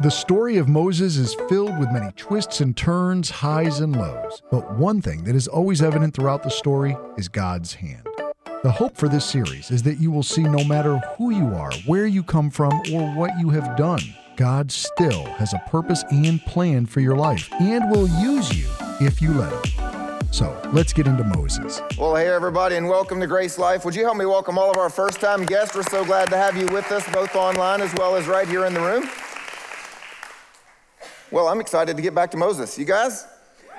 [0.00, 4.42] The story of Moses is filled with many twists and turns, highs and lows.
[4.48, 8.06] But one thing that is always evident throughout the story is God's hand.
[8.62, 11.72] The hope for this series is that you will see no matter who you are,
[11.84, 13.98] where you come from, or what you have done,
[14.36, 18.68] God still has a purpose and plan for your life and will use you
[19.00, 20.28] if you let Him.
[20.30, 21.80] So let's get into Moses.
[21.98, 23.84] Well, hey, everybody, and welcome to GraceLife.
[23.84, 25.74] Would you help me welcome all of our first time guests?
[25.74, 28.64] We're so glad to have you with us, both online as well as right here
[28.64, 29.08] in the room.
[31.30, 32.78] Well, I'm excited to get back to Moses.
[32.78, 33.26] You guys?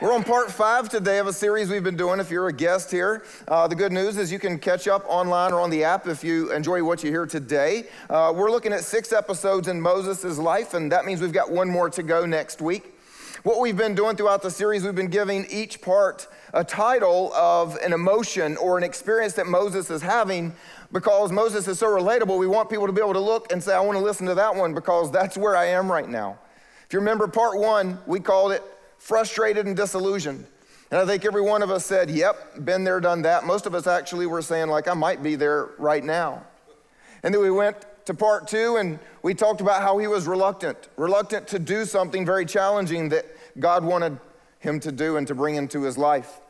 [0.04, 2.20] We're on part five today of a series we've been doing.
[2.20, 5.52] If you're a guest here, uh, the good news is you can catch up online
[5.52, 7.86] or on the app if you enjoy what you hear today.
[8.08, 11.68] Uh, we're looking at six episodes in Moses' life, and that means we've got one
[11.68, 12.94] more to go next week.
[13.42, 17.78] What we've been doing throughout the series, we've been giving each part a title of
[17.78, 20.54] an emotion or an experience that Moses is having
[20.92, 22.38] because Moses is so relatable.
[22.38, 24.36] We want people to be able to look and say, I want to listen to
[24.36, 26.38] that one because that's where I am right now.
[26.90, 28.64] If you remember part one, we called it
[28.98, 30.44] frustrated and disillusioned.
[30.90, 33.46] And I think every one of us said, Yep, been there, done that.
[33.46, 36.44] Most of us actually were saying, like, I might be there right now.
[37.22, 40.90] And then we went to part two and we talked about how he was reluctant,
[40.98, 43.28] reluctant to do something very challenging that
[43.60, 44.18] God wanted
[44.58, 46.42] him to do and to bring into his life.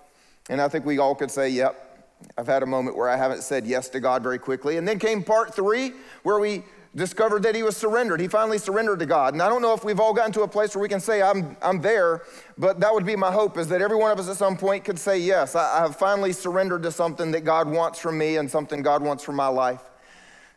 [0.49, 3.43] And I think we all could say, Yep, I've had a moment where I haven't
[3.43, 4.77] said yes to God very quickly.
[4.77, 5.91] And then came part three,
[6.23, 6.63] where we
[6.95, 8.19] discovered that he was surrendered.
[8.19, 9.33] He finally surrendered to God.
[9.33, 11.21] And I don't know if we've all gotten to a place where we can say,
[11.21, 12.23] I'm, I'm there,
[12.57, 14.83] but that would be my hope is that every one of us at some point
[14.83, 18.37] could say, Yes, I, I have finally surrendered to something that God wants from me
[18.37, 19.81] and something God wants from my life.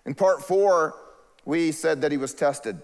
[0.07, 0.95] In part four,
[1.45, 2.81] we said that he was tested.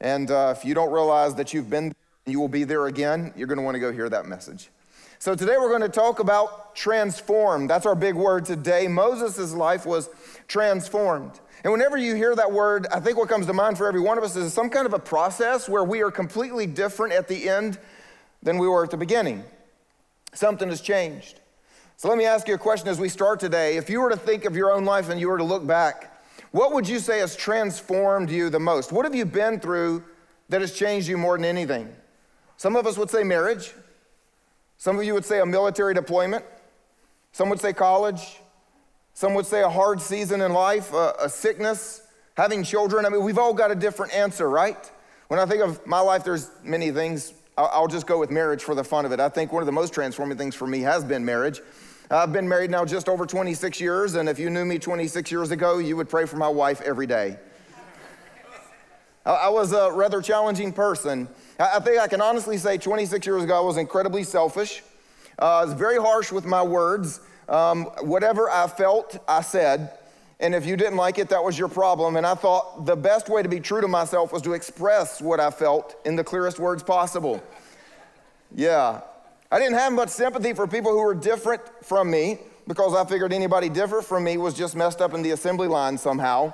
[0.00, 1.94] And uh, if you don't realize that you've been there,
[2.26, 4.70] you will be there again, you're going to want to go hear that message.
[5.18, 7.70] So today we're going to talk about transformed.
[7.70, 8.86] That's our big word today.
[8.86, 10.10] Moses' life was
[10.46, 11.40] transformed.
[11.66, 14.18] And whenever you hear that word, I think what comes to mind for every one
[14.18, 17.48] of us is some kind of a process where we are completely different at the
[17.48, 17.76] end
[18.40, 19.42] than we were at the beginning.
[20.32, 21.40] Something has changed.
[21.96, 23.76] So let me ask you a question as we start today.
[23.76, 26.22] If you were to think of your own life and you were to look back,
[26.52, 28.92] what would you say has transformed you the most?
[28.92, 30.04] What have you been through
[30.50, 31.92] that has changed you more than anything?
[32.58, 33.74] Some of us would say marriage.
[34.78, 36.44] Some of you would say a military deployment.
[37.32, 38.38] Some would say college.
[39.16, 42.02] Some would say a hard season in life, a, a sickness,
[42.36, 43.06] having children.
[43.06, 44.92] I mean, we've all got a different answer, right?
[45.28, 47.32] When I think of my life, there's many things.
[47.56, 49.18] I'll, I'll just go with marriage for the fun of it.
[49.18, 51.62] I think one of the most transforming things for me has been marriage.
[52.10, 55.50] I've been married now just over 26 years, and if you knew me 26 years
[55.50, 57.38] ago, you would pray for my wife every day.
[59.24, 61.26] I was a rather challenging person.
[61.58, 64.82] I think I can honestly say 26 years ago, I was incredibly selfish.
[65.40, 67.20] Uh, I was very harsh with my words.
[67.48, 69.98] Um, whatever I felt, I said.
[70.38, 72.16] And if you didn't like it, that was your problem.
[72.16, 75.40] And I thought the best way to be true to myself was to express what
[75.40, 77.42] I felt in the clearest words possible.
[78.54, 79.00] Yeah.
[79.50, 83.32] I didn't have much sympathy for people who were different from me because I figured
[83.32, 86.52] anybody different from me was just messed up in the assembly line somehow.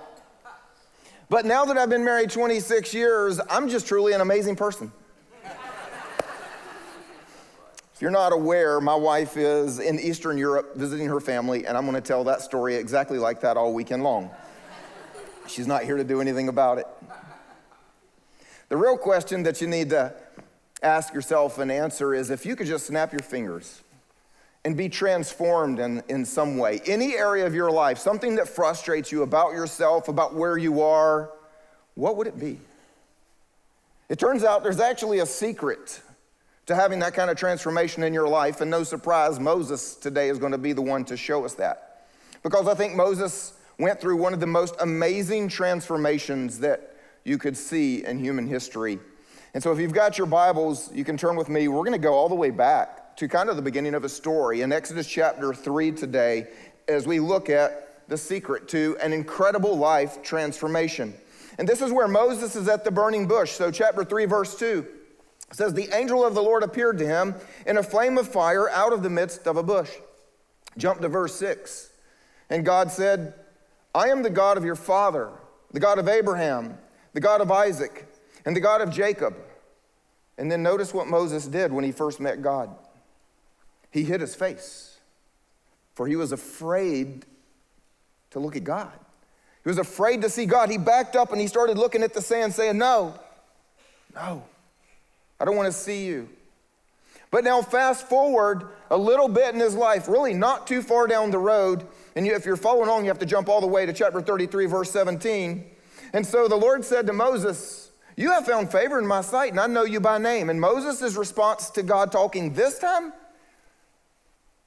[1.28, 4.92] But now that I've been married 26 years, I'm just truly an amazing person
[8.02, 11.94] you're not aware, my wife is in Eastern Europe visiting her family, and I'm going
[11.94, 14.28] to tell that story exactly like that all weekend long.
[15.46, 16.86] She's not here to do anything about it.
[18.70, 20.12] The real question that you need to
[20.82, 23.84] ask yourself and answer is if you could just snap your fingers
[24.64, 29.12] and be transformed in, in some way, any area of your life, something that frustrates
[29.12, 31.30] you about yourself, about where you are,
[31.94, 32.58] what would it be?
[34.08, 36.00] It turns out there's actually a secret
[36.72, 38.60] to having that kind of transformation in your life.
[38.62, 42.06] And no surprise, Moses today is going to be the one to show us that.
[42.42, 47.56] Because I think Moses went through one of the most amazing transformations that you could
[47.56, 48.98] see in human history.
[49.54, 51.68] And so if you've got your Bibles, you can turn with me.
[51.68, 54.08] We're going to go all the way back to kind of the beginning of a
[54.08, 56.48] story in Exodus chapter 3 today
[56.88, 61.12] as we look at the secret to an incredible life transformation.
[61.58, 63.50] And this is where Moses is at the burning bush.
[63.50, 64.86] So, chapter 3, verse 2.
[65.52, 67.34] It says, The angel of the Lord appeared to him
[67.66, 69.90] in a flame of fire out of the midst of a bush.
[70.78, 71.90] Jump to verse 6.
[72.48, 73.34] And God said,
[73.94, 75.30] I am the God of your father,
[75.70, 76.78] the God of Abraham,
[77.12, 78.08] the God of Isaac,
[78.46, 79.36] and the God of Jacob.
[80.38, 82.74] And then notice what Moses did when he first met God.
[83.90, 84.98] He hid his face,
[85.94, 87.26] for he was afraid
[88.30, 88.92] to look at God.
[89.62, 90.70] He was afraid to see God.
[90.70, 93.14] He backed up and he started looking at the sand, saying, No,
[94.14, 94.44] no.
[95.42, 96.28] I don't want to see you.
[97.32, 101.32] But now, fast forward a little bit in his life, really not too far down
[101.32, 101.84] the road.
[102.14, 104.20] And you, if you're following along, you have to jump all the way to chapter
[104.20, 105.64] 33, verse 17.
[106.12, 109.58] And so the Lord said to Moses, You have found favor in my sight, and
[109.58, 110.48] I know you by name.
[110.48, 113.12] And Moses' response to God talking this time,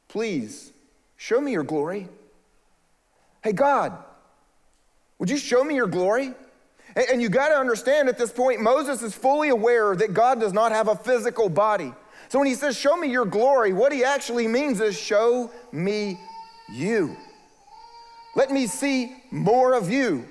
[0.09, 0.73] please
[1.15, 2.09] show me your glory.
[3.41, 3.97] Hey, God,
[5.19, 6.33] would you show me your glory?
[6.95, 10.53] And you got to understand at this point, Moses is fully aware that God does
[10.53, 11.93] not have a physical body.
[12.29, 16.19] So when he says, Show me your glory, what he actually means is, Show me
[16.73, 17.17] you.
[18.35, 20.25] Let me see more of you.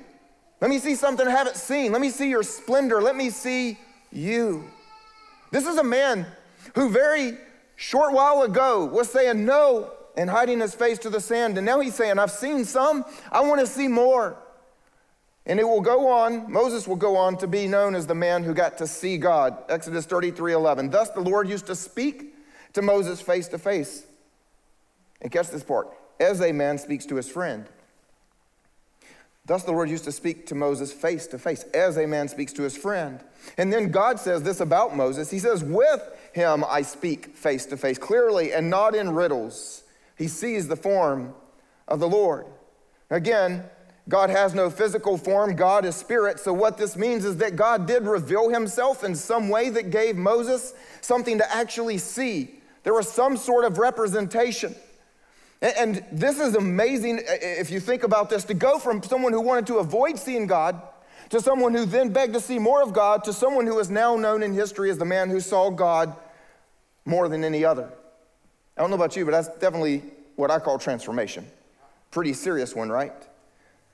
[0.61, 1.93] Let me see something I haven't seen.
[1.93, 3.03] Let me see your splendor.
[3.03, 3.79] Let me see
[4.11, 4.65] you.
[5.51, 6.27] This is a man
[6.75, 7.37] who very
[7.77, 11.59] short while ago was saying no and hiding his face to the sand.
[11.59, 14.39] And now he's saying, I've seen some, I want to see more.
[15.46, 18.44] And it will go on, Moses will go on to be known as the man
[18.44, 19.56] who got to see God.
[19.69, 20.91] Exodus 33 11.
[20.91, 22.35] Thus the Lord used to speak
[22.73, 24.06] to Moses face to face.
[25.20, 25.88] And catch this part
[26.20, 27.67] as a man speaks to his friend.
[29.46, 32.52] Thus the Lord used to speak to Moses face to face, as a man speaks
[32.55, 33.20] to his friend.
[33.58, 36.02] And then God says this about Moses He says, With
[36.32, 39.82] him I speak face to face, clearly and not in riddles.
[40.17, 41.35] He sees the form
[41.87, 42.46] of the Lord.
[43.11, 43.64] Again,
[44.09, 46.39] God has no physical form, God is spirit.
[46.39, 50.17] So, what this means is that God did reveal himself in some way that gave
[50.17, 52.61] Moses something to actually see.
[52.83, 54.75] There was some sort of representation.
[55.62, 59.33] And this is amazing uh, uh, if you think about this to go from someone
[59.33, 60.81] who wanted to avoid seeing God
[61.31, 64.15] to someone who then begged to see more of God to someone who is now
[64.17, 66.15] known in history as the man who saw God
[67.06, 67.91] more than any other.
[68.77, 70.03] I don't know about you, but that's definitely
[70.37, 71.47] what I call transformation.
[72.11, 73.15] Pretty serious one, right?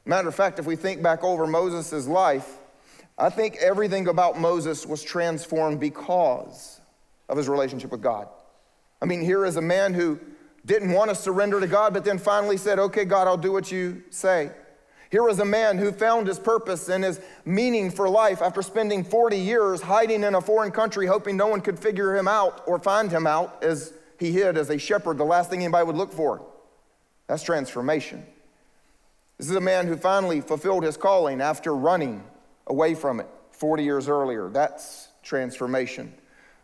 [0.04, 2.58] Matter of fact, if we think back over Moses' life,
[3.18, 6.80] I think everything about Moses was transformed because
[7.28, 8.28] of his relationship with God.
[9.02, 10.18] I mean, here is a man who
[10.64, 13.70] didn't want to surrender to God, but then finally said, Okay, God, I'll do what
[13.70, 14.50] you say.
[15.10, 19.02] Here was a man who found his purpose and his meaning for life after spending
[19.02, 22.78] 40 years hiding in a foreign country, hoping no one could figure him out or
[22.78, 26.12] find him out as he hid as a shepherd, the last thing anybody would look
[26.12, 26.46] for.
[27.26, 28.24] That's transformation.
[29.40, 32.22] This is a man who finally fulfilled his calling after running
[32.66, 34.50] away from it 40 years earlier.
[34.50, 36.12] That's transformation.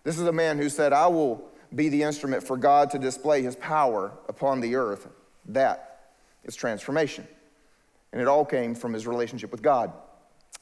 [0.04, 1.42] This is a man who said, I will
[1.74, 5.08] be the instrument for God to display his power upon the earth.
[5.46, 6.10] That
[6.44, 7.26] is transformation.
[8.12, 9.90] And it all came from his relationship with God.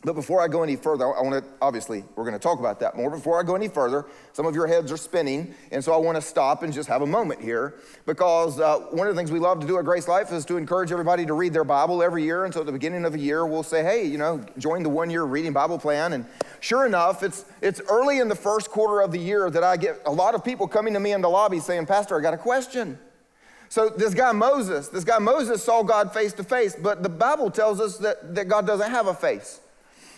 [0.05, 2.79] But before I go any further, I want to, obviously, we're going to talk about
[2.81, 3.11] that more.
[3.11, 4.05] Before I go any further,
[4.35, 7.01] some of your heads are spinning, and so I want to stop and just have
[7.01, 10.31] a moment here because uh, one of the things we love to do at GraceLife
[10.31, 12.45] is to encourage everybody to read their Bible every year.
[12.45, 14.91] And so at the beginning of a year, we'll say, hey, you know, join the
[14.91, 16.13] one year reading Bible plan.
[16.13, 16.27] And
[16.61, 20.03] sure enough, it's, it's early in the first quarter of the year that I get
[20.05, 22.39] a lot of people coming to me in the lobby saying, Pastor, I got a
[22.39, 22.99] question.
[23.71, 27.51] So this guy Moses, this guy Moses saw God face to face, but the Bible
[27.51, 29.61] tells us that, that God doesn't have a face.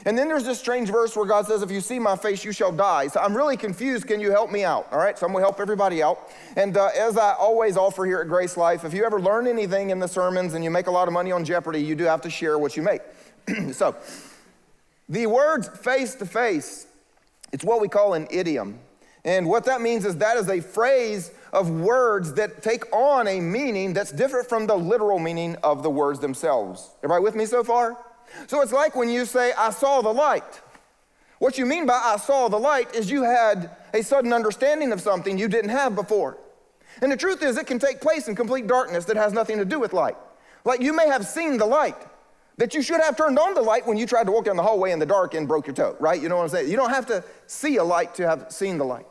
[0.04, 2.52] And then there's this strange verse where God says, If you see my face, you
[2.52, 3.08] shall die.
[3.08, 4.06] So I'm really confused.
[4.06, 4.86] Can you help me out?
[4.92, 6.30] All right, so I'm gonna help everybody out.
[6.56, 9.98] And uh, as I always offer here at GraceLife, if you ever learn anything in
[9.98, 12.30] the sermons and you make a lot of money on Jeopardy, you do have to
[12.30, 13.00] share what you make.
[13.72, 13.96] so
[15.08, 16.86] the words face to face,
[17.52, 18.78] it's what we call an idiom.
[19.24, 23.40] And what that means is that is a phrase of words that take on a
[23.40, 26.90] meaning that's different from the literal meaning of the words themselves.
[26.98, 27.96] Everybody with me so far?
[28.46, 30.62] So it's like when you say, I saw the light.
[31.38, 35.00] What you mean by I saw the light is you had a sudden understanding of
[35.00, 36.38] something you didn't have before.
[37.02, 39.64] And the truth is, it can take place in complete darkness that has nothing to
[39.64, 40.16] do with light.
[40.64, 41.96] Like you may have seen the light,
[42.56, 44.62] that you should have turned on the light when you tried to walk down the
[44.62, 46.20] hallway in the dark and broke your toe, right?
[46.20, 46.70] You know what I'm saying?
[46.70, 49.06] You don't have to see a light to have seen the light.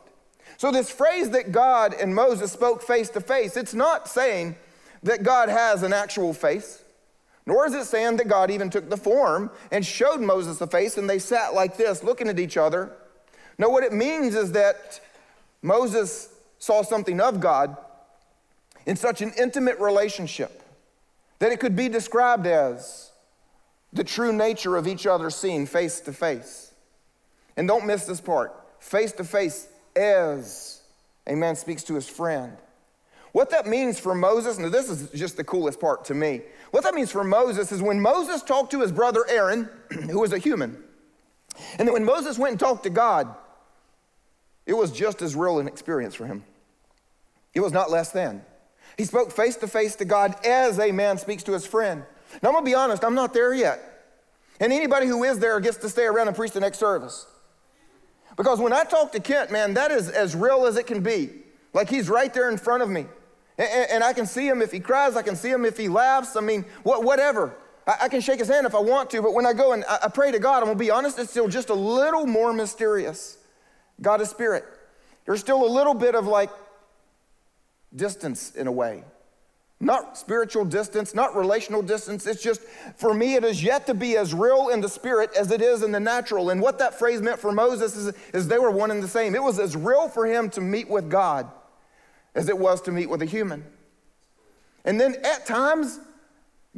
[0.56, 4.56] So, this phrase that God and Moses spoke face to face, it's not saying
[5.02, 6.82] that God has an actual face.
[7.46, 10.98] Nor is it saying that God even took the form and showed Moses the face
[10.98, 12.90] and they sat like this looking at each other.
[13.56, 15.00] No, what it means is that
[15.62, 17.76] Moses saw something of God
[18.84, 20.62] in such an intimate relationship
[21.38, 23.10] that it could be described as
[23.92, 26.72] the true nature of each other seen face to face.
[27.56, 30.82] And don't miss this part face to face as
[31.26, 32.56] a man speaks to his friend.
[33.32, 36.42] What that means for Moses, and this is just the coolest part to me.
[36.70, 39.68] What that means for Moses is when Moses talked to his brother Aaron,
[40.10, 40.82] who was a human,
[41.78, 43.34] and then when Moses went and talked to God,
[44.66, 46.44] it was just as real an experience for him.
[47.54, 48.44] It was not less than.
[48.98, 52.04] He spoke face to face to God as a man speaks to his friend.
[52.42, 53.80] Now, I'm gonna be honest, I'm not there yet.
[54.60, 57.26] And anybody who is there gets to stay around and preach the next service.
[58.36, 61.30] Because when I talk to Kent, man, that is as real as it can be.
[61.72, 63.06] Like he's right there in front of me.
[63.58, 65.88] And, and, I can see him if he cries, I can see him if he
[65.88, 66.36] laughs.
[66.36, 67.54] I mean, what, whatever.
[67.86, 69.84] I, I can shake his hand if I want to, but when I go and
[69.88, 72.52] I, I pray to God, I'm gonna be honest, it's still just a little more
[72.52, 73.38] mysterious.
[74.02, 74.64] God is spirit.
[75.24, 76.50] There's still a little bit of like
[77.94, 79.04] distance in a way.
[79.78, 82.26] Not spiritual distance, not relational distance.
[82.26, 82.62] It's just,
[82.96, 85.82] for me, it is yet to be as real in the spirit as it is
[85.82, 86.48] in the natural.
[86.48, 89.34] And what that phrase meant for Moses is, is they were one and the same.
[89.34, 91.50] It was as real for him to meet with God
[92.36, 93.64] as it was to meet with a human.
[94.84, 95.98] And then at times,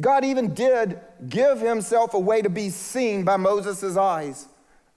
[0.01, 4.47] God even did give himself a way to be seen by Moses' eyes.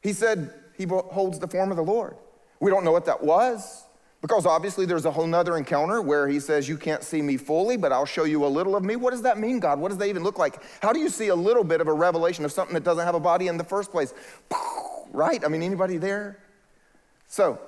[0.01, 2.15] He said, He holds the form of the Lord.
[2.59, 3.85] We don't know what that was.
[4.21, 7.75] Because obviously there's a whole nother encounter where he says, You can't see me fully,
[7.75, 8.95] but I'll show you a little of me.
[8.95, 9.79] What does that mean, God?
[9.79, 10.61] What does that even look like?
[10.79, 13.15] How do you see a little bit of a revelation of something that doesn't have
[13.15, 14.13] a body in the first place?
[15.11, 15.43] Right?
[15.43, 16.37] I mean, anybody there?
[17.27, 17.59] So,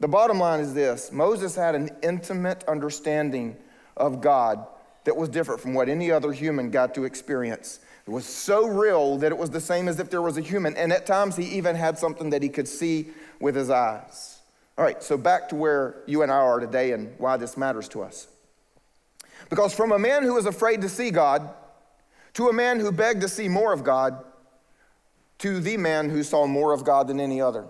[0.00, 3.56] the bottom line is this Moses had an intimate understanding
[3.96, 4.66] of God
[5.04, 7.80] that was different from what any other human got to experience.
[8.06, 10.76] It was so real that it was the same as if there was a human.
[10.76, 14.40] And at times, he even had something that he could see with his eyes.
[14.76, 17.88] All right, so back to where you and I are today and why this matters
[17.90, 18.26] to us.
[19.48, 21.48] Because from a man who was afraid to see God,
[22.34, 24.24] to a man who begged to see more of God,
[25.38, 27.66] to the man who saw more of God than any other.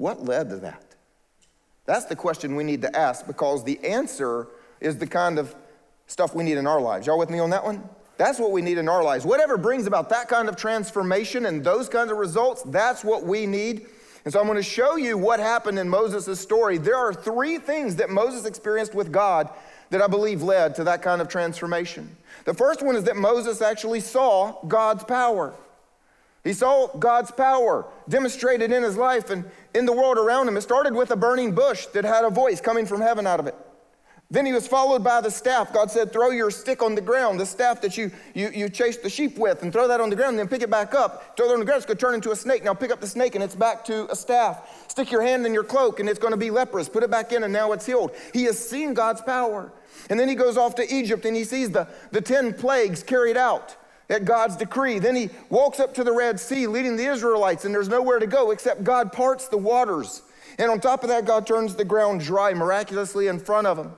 [0.00, 0.82] What led to that?
[1.84, 4.48] That's the question we need to ask because the answer
[4.80, 5.54] is the kind of
[6.06, 7.06] stuff we need in our lives.
[7.06, 7.88] Y'all with me on that one?
[8.16, 9.24] That's what we need in our lives.
[9.24, 13.46] Whatever brings about that kind of transformation and those kinds of results, that's what we
[13.46, 13.86] need
[14.24, 16.78] and so I'm going to show you what happened in Moses' story.
[16.78, 19.48] There are three things that Moses experienced with God
[19.90, 22.16] that I believe led to that kind of transformation.
[22.44, 25.54] The first one is that Moses actually saw God's power.
[26.44, 30.56] He saw God's power demonstrated in his life and in the world around him.
[30.56, 33.46] It started with a burning bush that had a voice coming from heaven out of
[33.46, 33.54] it.
[34.32, 35.72] Then he was followed by the staff.
[35.72, 39.02] God said, Throw your stick on the ground, the staff that you, you, you chased
[39.02, 41.36] the sheep with, and throw that on the ground, and then pick it back up.
[41.36, 42.62] Throw it on the ground, it's going to turn into a snake.
[42.62, 44.86] Now pick up the snake, and it's back to a staff.
[44.88, 46.88] Stick your hand in your cloak, and it's going to be leprous.
[46.88, 48.12] Put it back in, and now it's healed.
[48.32, 49.72] He has seen God's power.
[50.08, 53.36] And then he goes off to Egypt, and he sees the, the 10 plagues carried
[53.36, 53.76] out
[54.10, 54.98] at God's decree.
[54.98, 58.26] Then he walks up to the Red Sea, leading the Israelites, and there's nowhere to
[58.26, 60.22] go except God parts the waters.
[60.58, 63.92] And on top of that, God turns the ground dry miraculously in front of him.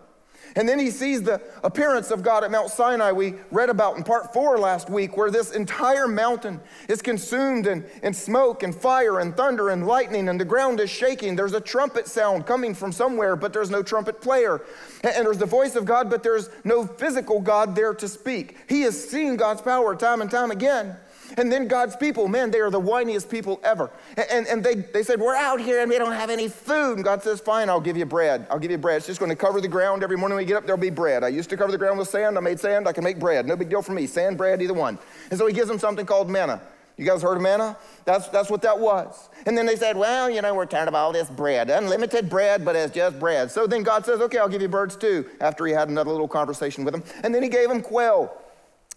[0.56, 4.02] And then he sees the appearance of God at Mount Sinai, we read about in
[4.02, 9.20] part four last week, where this entire mountain is consumed in, in smoke and fire
[9.20, 11.36] and thunder and lightning, and the ground is shaking.
[11.36, 14.62] There's a trumpet sound coming from somewhere, but there's no trumpet player.
[15.02, 18.58] And, and there's the voice of God, but there's no physical God there to speak.
[18.68, 20.96] He has seen God's power time and time again.
[21.36, 23.90] And then God's people, man, they are the whiniest people ever.
[24.30, 26.94] And, and they, they said, We're out here and we don't have any food.
[26.94, 28.46] And God says, Fine, I'll give you bread.
[28.50, 28.98] I'll give you bread.
[28.98, 30.02] It's just going to cover the ground.
[30.02, 31.24] Every morning we get up, there'll be bread.
[31.24, 32.36] I used to cover the ground with sand.
[32.36, 32.88] I made sand.
[32.88, 33.46] I can make bread.
[33.46, 34.06] No big deal for me.
[34.06, 34.98] Sand, bread, either one.
[35.30, 36.60] And so he gives them something called manna.
[36.96, 37.76] You guys heard of manna?
[38.04, 39.30] That's, that's what that was.
[39.46, 41.70] And then they said, Well, you know, we're tired of all this bread.
[41.70, 43.50] Unlimited bread, but it's just bread.
[43.50, 46.28] So then God says, Okay, I'll give you birds too, after he had another little
[46.28, 47.02] conversation with them.
[47.24, 48.36] And then he gave them quail.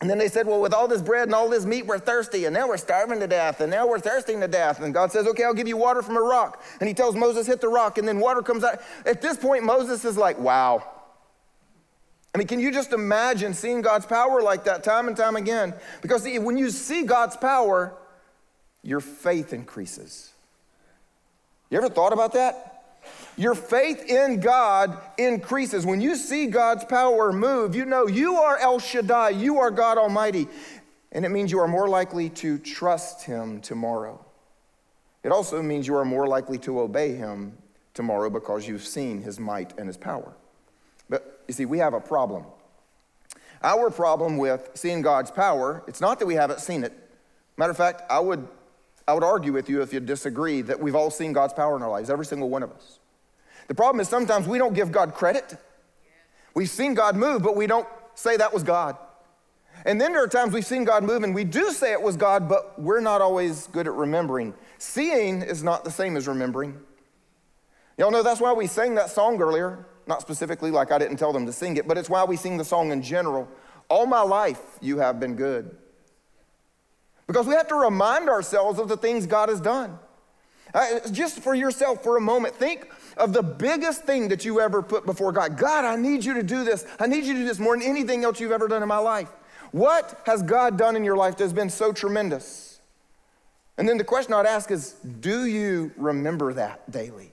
[0.01, 2.45] And then they said, Well, with all this bread and all this meat, we're thirsty,
[2.45, 4.81] and now we're starving to death, and now we're thirsting to death.
[4.81, 6.61] And God says, Okay, I'll give you water from a rock.
[6.79, 8.81] And he tells Moses, Hit the rock, and then water comes out.
[9.05, 10.83] At this point, Moses is like, Wow.
[12.33, 15.73] I mean, can you just imagine seeing God's power like that time and time again?
[16.01, 17.95] Because see, when you see God's power,
[18.83, 20.33] your faith increases.
[21.69, 22.74] You ever thought about that?
[23.37, 25.85] Your faith in God increases.
[25.85, 29.97] When you see God's power move, you know you are El Shaddai, you are God
[29.97, 30.47] Almighty.
[31.11, 34.23] And it means you are more likely to trust Him tomorrow.
[35.23, 37.57] It also means you are more likely to obey Him
[37.93, 40.33] tomorrow because you've seen His might and His power.
[41.09, 42.45] But you see, we have a problem.
[43.63, 46.93] Our problem with seeing God's power, it's not that we haven't seen it.
[47.57, 48.47] Matter of fact, I would,
[49.07, 51.83] I would argue with you if you disagree that we've all seen God's power in
[51.83, 52.99] our lives, every single one of us.
[53.67, 55.57] The problem is sometimes we don't give God credit.
[56.53, 58.97] We've seen God move, but we don't say that was God.
[59.85, 62.17] And then there are times we've seen God move and we do say it was
[62.17, 64.53] God, but we're not always good at remembering.
[64.77, 66.79] Seeing is not the same as remembering.
[67.97, 69.85] Y'all know that's why we sang that song earlier.
[70.07, 72.57] Not specifically, like I didn't tell them to sing it, but it's why we sing
[72.57, 73.47] the song in general.
[73.89, 75.75] All my life, you have been good.
[77.27, 79.97] Because we have to remind ourselves of the things God has done.
[80.73, 84.81] Uh, just for yourself for a moment, think of the biggest thing that you ever
[84.81, 85.57] put before God.
[85.57, 86.85] God, I need you to do this.
[86.99, 88.97] I need you to do this more than anything else you've ever done in my
[88.97, 89.29] life.
[89.71, 92.81] What has God done in your life that has been so tremendous?
[93.77, 97.31] And then the question I'd ask is do you remember that daily?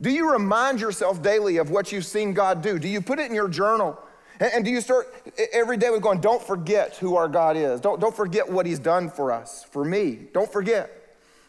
[0.00, 2.78] Do you remind yourself daily of what you've seen God do?
[2.78, 3.98] Do you put it in your journal?
[4.42, 5.06] And, do you start
[5.52, 7.80] every day with going, don't forget who our God is.
[7.80, 10.18] Don't, don't forget what he's done for us, for me.
[10.32, 10.90] Don't forget.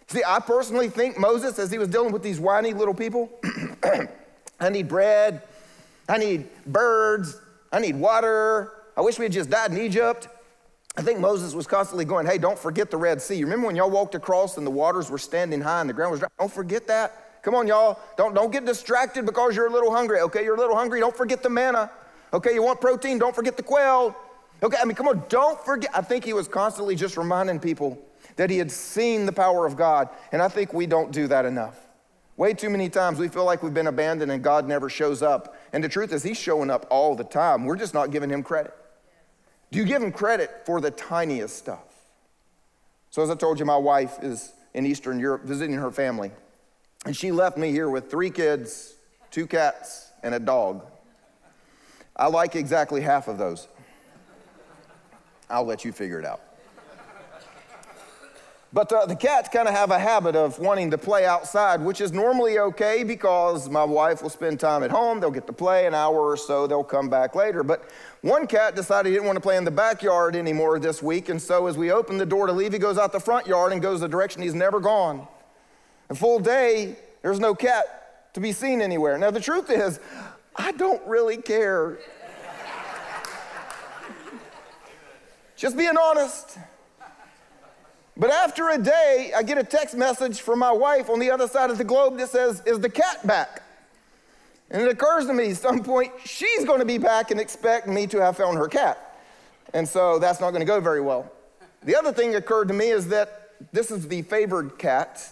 [0.07, 3.31] See, I personally think Moses, as he was dealing with these whiny little people,
[4.59, 5.41] I need bread,
[6.07, 8.73] I need birds, I need water.
[8.95, 10.27] I wish we had just died in Egypt.
[10.95, 13.35] I think Moses was constantly going, hey, don't forget the Red Sea.
[13.35, 16.11] You remember when y'all walked across and the waters were standing high and the ground
[16.11, 16.29] was dry?
[16.37, 17.41] Don't forget that.
[17.41, 17.99] Come on, y'all.
[18.17, 20.19] Don't, don't get distracted because you're a little hungry.
[20.19, 20.99] Okay, you're a little hungry.
[20.99, 21.89] Don't forget the manna.
[22.33, 23.19] Okay, you want protein?
[23.19, 24.15] Don't forget the quail.
[24.63, 25.91] Okay, I mean, come on, don't forget.
[25.93, 27.99] I think he was constantly just reminding people
[28.37, 30.09] that he had seen the power of God.
[30.31, 31.77] And I think we don't do that enough.
[32.35, 35.55] Way too many times we feel like we've been abandoned and God never shows up.
[35.71, 37.65] And the truth is, he's showing up all the time.
[37.65, 38.73] We're just not giving him credit.
[39.71, 41.83] Do you give him credit for the tiniest stuff?
[43.11, 46.31] So, as I told you, my wife is in Eastern Europe visiting her family.
[47.05, 48.95] And she left me here with three kids,
[49.29, 50.83] two cats, and a dog.
[52.15, 53.67] I like exactly half of those.
[55.49, 56.41] I'll let you figure it out.
[58.73, 62.01] But uh, the cats kind of have a habit of wanting to play outside, which
[62.01, 65.19] is normally okay because my wife will spend time at home.
[65.19, 67.61] They'll get to play an hour or so, they'll come back later.
[67.61, 67.87] But
[68.21, 71.39] one cat decided he didn't want to play in the backyard anymore this week, and
[71.39, 73.81] so as we open the door to leave, he goes out the front yard and
[73.81, 75.27] goes the direction he's never gone.
[76.09, 79.19] A full day, there's no cat to be seen anywhere.
[79.19, 79.99] Now, the truth is,
[80.55, 81.99] I don't really care.
[85.55, 86.57] Just being honest.
[88.15, 91.47] But after a day, I get a text message from my wife on the other
[91.47, 93.63] side of the globe that says, Is the cat back?
[94.69, 97.87] And it occurs to me at some point, she's going to be back and expect
[97.87, 99.19] me to have found her cat.
[99.73, 101.31] And so that's not going to go very well.
[101.83, 105.31] The other thing that occurred to me is that this is the favored cat,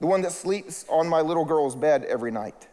[0.00, 2.68] the one that sleeps on my little girl's bed every night.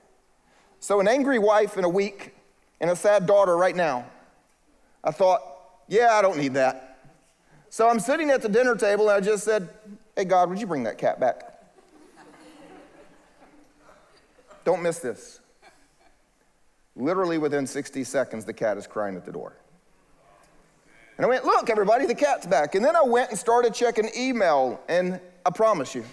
[0.80, 2.36] So, an angry wife in a week
[2.80, 4.06] and a sad daughter right now.
[5.04, 5.42] I thought,
[5.88, 6.88] yeah, I don't need that.
[7.70, 9.70] So I'm sitting at the dinner table and I just said,
[10.16, 11.44] Hey, God, would you bring that cat back?
[14.64, 15.40] Don't miss this.
[16.96, 19.54] Literally within 60 seconds, the cat is crying at the door.
[21.18, 22.76] And I went, Look, everybody, the cat's back.
[22.76, 26.04] And then I went and started checking email, and I promise you,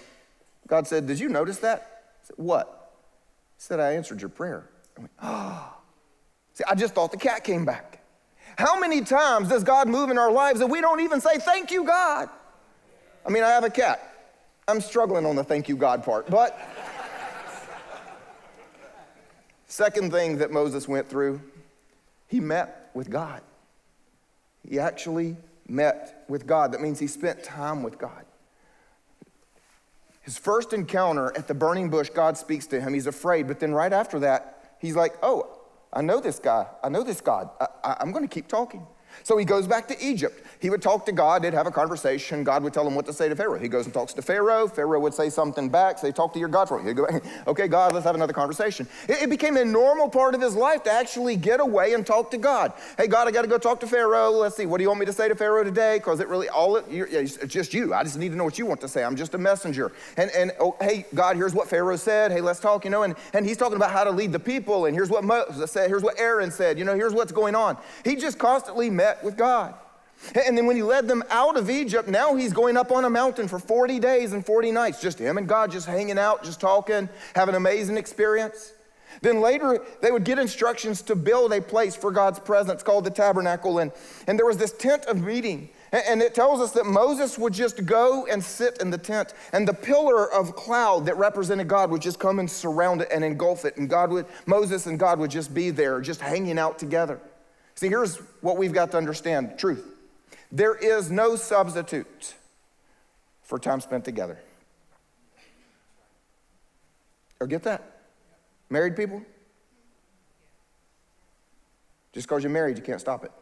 [0.68, 2.04] God said, Did you notice that?
[2.22, 2.83] I said, What?
[3.64, 4.68] Said, I answered your prayer.
[4.94, 5.74] I went, Oh.
[6.53, 8.05] See, I just thought the cat came back.
[8.59, 11.70] How many times does God move in our lives and we don't even say, Thank
[11.70, 12.29] you, God?
[13.24, 14.29] I mean, I have a cat.
[14.68, 16.61] I'm struggling on the thank you, God part, but.
[19.66, 21.40] Second thing that Moses went through,
[22.29, 23.40] he met with God.
[24.68, 26.70] He actually met with God.
[26.72, 28.27] That means he spent time with God.
[30.24, 32.94] His first encounter at the burning bush, God speaks to him.
[32.94, 35.60] He's afraid, but then right after that, he's like, Oh,
[35.92, 36.66] I know this guy.
[36.82, 37.50] I know this God.
[37.60, 38.87] I, am going to keep talking.
[39.22, 40.44] So he goes back to Egypt.
[40.64, 42.42] He would talk to God, they'd have a conversation.
[42.42, 43.59] God would tell him what to say to Pharaoh.
[43.59, 44.66] He goes and talks to Pharaoh.
[44.66, 46.88] Pharaoh would say something back, say, Talk to your God for me.
[46.88, 47.07] He'd go
[47.46, 48.88] Okay, God, let's have another conversation.
[49.07, 52.31] It, it, became a normal part of his life to actually get away and talk
[52.31, 52.72] to God.
[52.96, 54.31] Hey, God, I got to go talk to Pharaoh.
[54.31, 55.98] Let's see, what do you want me to say to Pharaoh today?
[55.98, 57.92] Because it really, all it, it's just you.
[57.92, 59.05] I just need to know what you want to say.
[59.05, 59.92] I'm just a messenger.
[60.16, 62.33] And, and oh, hey, God, here's what Pharaoh said.
[62.33, 63.03] Hey, let's talk, you know.
[63.03, 64.87] And, and he's talking about how to lead the people.
[64.87, 65.90] And here's what Moses said.
[65.90, 66.79] Here's what Aaron said.
[66.79, 67.77] You know, here's what's going on.
[68.03, 69.74] He just constantly met with God.
[70.46, 73.10] And then when he led them out of Egypt, now he's going up on a
[73.10, 76.60] mountain for 40 days and 40 nights, just him and God just hanging out, just
[76.60, 78.72] talking, have an amazing experience.
[79.22, 83.10] Then later, they would get instructions to build a place for God's presence called the
[83.10, 83.78] tabernacle.
[83.78, 83.92] And,
[84.26, 85.70] and there was this tent of meeting.
[85.92, 89.66] And it tells us that Moses would just go and sit in the tent, and
[89.66, 93.64] the pillar of cloud that represented God would just come and surround it and engulf
[93.64, 93.76] it.
[93.76, 97.20] And God would, Moses and God would just be there, just hanging out together.
[97.76, 99.93] See, here's what we've got to understand truth.
[100.54, 102.34] There is no substitute
[103.42, 104.38] for time spent together.
[107.40, 107.82] Or get that?
[108.70, 109.20] Married people?
[112.12, 113.32] Just because you're married, you can't stop it.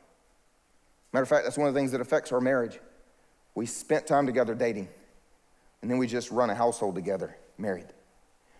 [1.12, 2.80] Matter of fact, that's one of the things that affects our marriage.
[3.54, 4.88] We spent time together dating,
[5.82, 7.92] and then we just run a household together, married.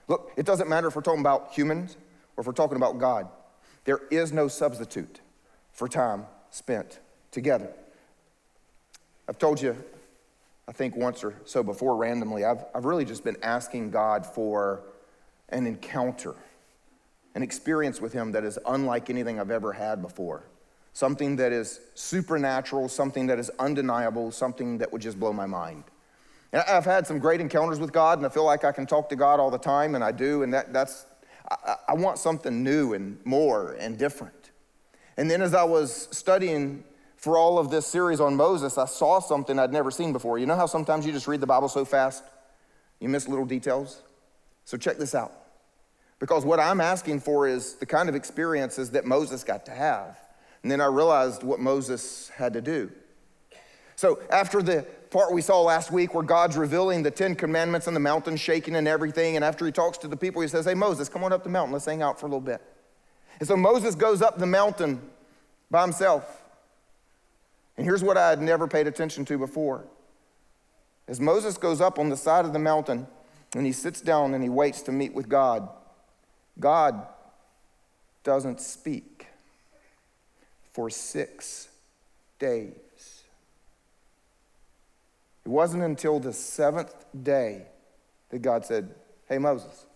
[0.09, 1.97] Look, it doesn't matter if we're talking about humans
[2.37, 3.29] or if we're talking about God.
[3.87, 5.21] There is no substitute
[5.73, 7.73] for time spent together.
[9.29, 9.77] I've told you,
[10.69, 14.83] I think once or so before randomly, I've, I've really just been asking God for
[15.49, 16.35] an encounter,
[17.35, 20.45] an experience with Him that is unlike anything I've ever had before.
[20.93, 25.85] Something that is supernatural, something that is undeniable, something that would just blow my mind.
[26.53, 29.09] And I've had some great encounters with God, and I feel like I can talk
[29.09, 31.07] to God all the time, and I do, and that, that's,
[31.51, 34.51] I, I want something new and more and different.
[35.17, 36.85] And then as I was studying
[37.23, 40.41] for all of this series on Moses, I saw something I'd never seen before.
[40.41, 42.25] You know how sometimes you just read the Bible so fast,
[42.99, 44.03] you miss little details?
[44.65, 45.33] So check this out.
[46.19, 50.19] Because what I'm asking for is the kind of experiences that Moses got to have.
[50.65, 52.91] And then I realized what Moses had to do.
[53.95, 57.95] So after the part we saw last week where God's revealing the Ten Commandments and
[57.95, 60.75] the mountain shaking and everything, and after he talks to the people, he says, Hey,
[60.75, 61.73] Moses, come on up the mountain.
[61.73, 62.61] Let's hang out for a little bit.
[63.39, 65.01] And so Moses goes up the mountain
[65.71, 66.42] by himself.
[67.77, 69.85] And here's what I had never paid attention to before.
[71.09, 73.07] As Moses goes up on the side of the mountain
[73.55, 75.69] and he sits down and he waits to meet with God,
[76.61, 77.07] God
[78.25, 79.27] doesn't speak
[80.73, 81.69] for six
[82.39, 83.25] days.
[85.45, 87.67] It wasn't until the seventh day
[88.31, 88.95] that God said,
[89.29, 89.87] Hey, Moses,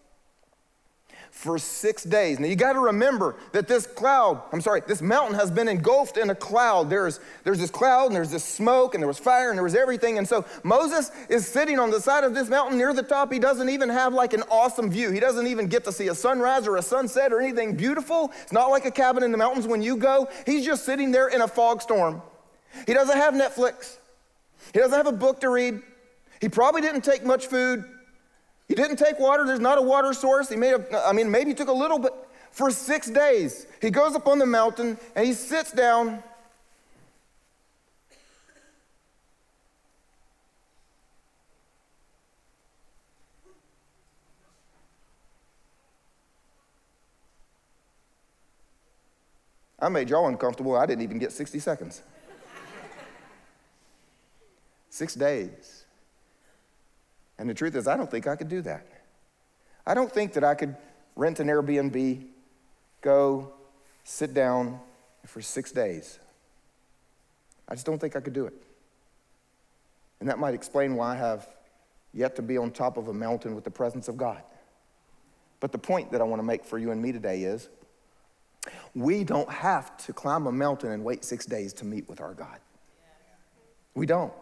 [1.37, 2.41] for six days.
[2.41, 6.17] Now you got to remember that this cloud, I'm sorry, this mountain has been engulfed
[6.17, 6.89] in a cloud.
[6.89, 9.75] There's, there's this cloud and there's this smoke and there was fire and there was
[9.75, 10.17] everything.
[10.17, 13.31] And so Moses is sitting on the side of this mountain near the top.
[13.31, 15.11] He doesn't even have like an awesome view.
[15.11, 18.33] He doesn't even get to see a sunrise or a sunset or anything beautiful.
[18.43, 20.29] It's not like a cabin in the mountains when you go.
[20.47, 22.23] He's just sitting there in a fog storm.
[22.87, 23.99] He doesn't have Netflix.
[24.73, 25.83] He doesn't have a book to read.
[26.41, 27.85] He probably didn't take much food.
[28.69, 29.45] He didn't take water.
[29.47, 30.49] There's not a water source.
[30.49, 33.91] He made a, I mean, maybe he took a little, but for six days, he
[33.91, 36.23] goes up on the mountain and he sits down.
[49.79, 50.75] I made y'all uncomfortable.
[50.75, 52.03] I didn't even get 60 seconds.
[54.91, 55.86] Six days.
[57.39, 58.87] And the truth is, I don't think I could do that.
[59.87, 60.77] I don't think that I could
[61.15, 62.27] rent an Airbnb,
[63.01, 63.53] go,
[64.05, 64.81] sit down
[65.27, 66.19] for six days.
[67.69, 68.55] I just don't think I could do it.
[70.21, 71.47] And that might explain why I have
[72.15, 74.43] yet to be on top of a mountain with the presence of God.
[75.61, 77.69] But the point that I want to make for you and me today is
[78.95, 82.35] we don't have to climb a mountain and wait six days to meet with our
[82.35, 82.59] God.
[83.95, 84.33] We don't.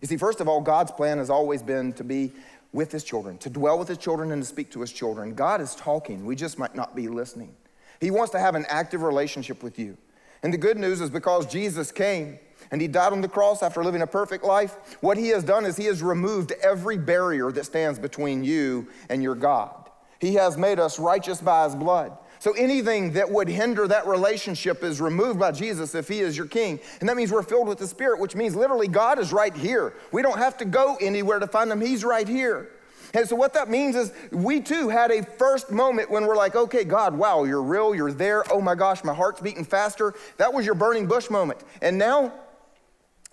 [0.00, 2.32] You see, first of all, God's plan has always been to be
[2.72, 5.34] with his children, to dwell with his children and to speak to his children.
[5.34, 7.54] God is talking, we just might not be listening.
[8.00, 9.96] He wants to have an active relationship with you.
[10.42, 12.38] And the good news is because Jesus came
[12.70, 15.66] and he died on the cross after living a perfect life, what he has done
[15.66, 19.90] is he has removed every barrier that stands between you and your God.
[20.20, 22.16] He has made us righteous by his blood.
[22.40, 26.46] So anything that would hinder that relationship is removed by Jesus if he is your
[26.46, 26.80] king.
[27.00, 29.92] And that means we're filled with the Spirit, which means literally God is right here.
[30.10, 32.70] We don't have to go anywhere to find him, he's right here.
[33.12, 36.54] And so, what that means is, we too had a first moment when we're like,
[36.54, 38.44] okay, God, wow, you're real, you're there.
[38.52, 40.14] Oh my gosh, my heart's beating faster.
[40.36, 41.60] That was your burning bush moment.
[41.82, 42.32] And now,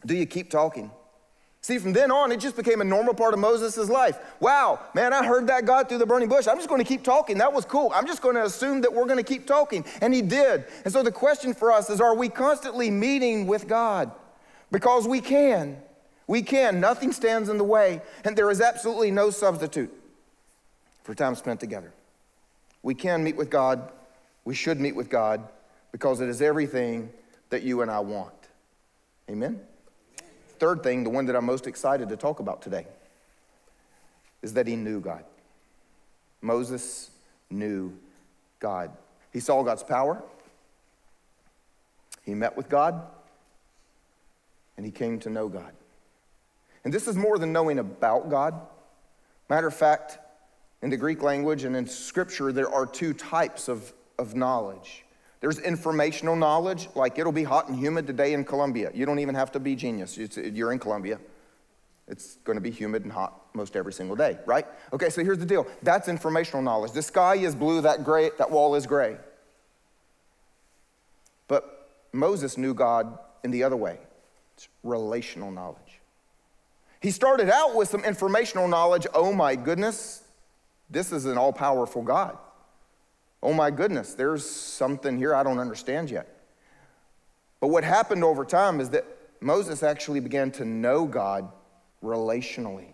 [0.06, 0.92] do you keep talking?
[1.62, 4.18] See, from then on, it just became a normal part of Moses' life.
[4.40, 6.48] Wow, man, I heard that God through the burning bush.
[6.48, 7.40] I'm just going to keep talking.
[7.40, 7.92] That was cool.
[7.94, 9.84] I'm just going to assume that we're going to keep talking.
[10.02, 10.66] And he did.
[10.86, 14.12] And so the question for us is are we constantly meeting with God?
[14.72, 15.78] Because we can.
[16.28, 16.80] We can.
[16.80, 18.02] Nothing stands in the way.
[18.24, 19.94] And there is absolutely no substitute
[21.04, 21.92] for time spent together.
[22.84, 23.92] We can meet with God.
[24.46, 25.42] We should meet with God
[25.92, 27.10] because it is everything
[27.50, 28.34] that you and I want.
[29.30, 29.60] Amen?
[30.60, 32.86] Third thing, the one that I'm most excited to talk about today,
[34.42, 35.24] is that he knew God.
[36.42, 37.10] Moses
[37.50, 37.94] knew
[38.60, 38.92] God.
[39.32, 40.22] He saw God's power,
[42.24, 43.02] he met with God,
[44.76, 45.74] and he came to know God.
[46.84, 48.54] And this is more than knowing about God.
[49.50, 50.20] Matter of fact,
[50.82, 55.04] in the Greek language and in Scripture, there are two types of, of knowledge.
[55.40, 58.92] There's informational knowledge, like it'll be hot and humid today in Columbia.
[58.94, 60.18] You don't even have to be genius.
[60.18, 61.20] You're in Columbia.
[62.08, 64.66] It's going to be humid and hot most every single day, right?
[64.94, 65.68] Okay, so here's the deal.
[65.84, 66.94] That's informational knowledge.
[66.94, 69.18] The sky is blue, that gray, that wall is gray.
[71.48, 74.00] But Moses knew God in the other way.
[74.56, 76.00] It's relational knowledge.
[77.00, 79.06] He started out with some informational knowledge.
[79.14, 80.24] Oh my goodness,
[80.90, 82.38] this is an all-powerful God.
[83.42, 86.28] Oh my goodness, there's something here I don't understand yet.
[87.60, 89.06] But what happened over time is that
[89.40, 91.52] Moses actually began to know God
[92.04, 92.94] relationally.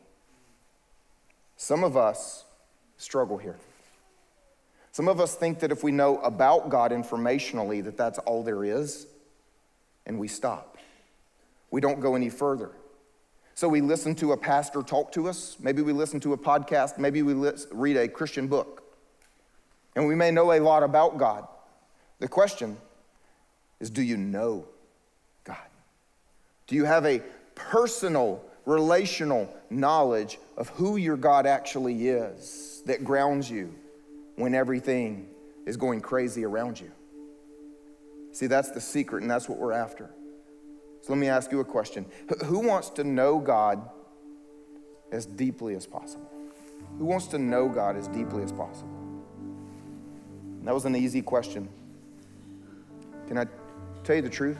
[1.55, 2.45] Some of us
[2.97, 3.57] struggle here.
[4.91, 8.63] Some of us think that if we know about God informationally, that that's all there
[8.63, 9.07] is,
[10.05, 10.77] and we stop.
[11.71, 12.71] We don't go any further.
[13.55, 15.57] So we listen to a pastor talk to us.
[15.59, 16.97] Maybe we listen to a podcast.
[16.97, 17.33] Maybe we
[17.71, 18.82] read a Christian book
[19.95, 21.47] and we may know a lot about God.
[22.19, 22.77] The question
[23.79, 24.65] is do you know
[25.43, 25.57] God?
[26.67, 27.21] Do you have a
[27.55, 33.73] personal, relational knowledge of who your God actually is that grounds you
[34.35, 35.27] when everything
[35.65, 36.91] is going crazy around you?
[38.31, 40.09] See, that's the secret, and that's what we're after.
[41.01, 42.05] So let me ask you a question
[42.45, 43.89] Who wants to know God
[45.11, 46.29] as deeply as possible?
[46.97, 49.02] Who wants to know God as deeply as possible?
[50.63, 51.67] That was an easy question.
[53.27, 53.45] Can I
[54.03, 54.59] tell you the truth?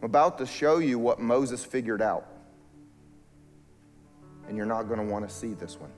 [0.00, 2.26] I'm about to show you what Moses figured out.
[4.48, 5.92] And you're not going to want to see this one.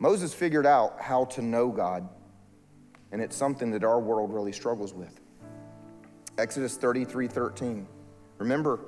[0.00, 2.08] Moses figured out how to know God,
[3.12, 5.20] and it's something that our world really struggles with.
[6.36, 7.86] Exodus 33 13.
[8.38, 8.80] Remember,